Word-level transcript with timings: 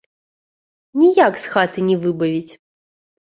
Ніяк 1.01 1.33
з 1.43 1.51
хаты 1.55 1.79
не 1.89 1.97
выбавіць! 2.05 2.53